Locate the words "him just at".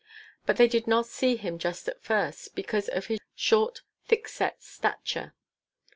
1.35-2.01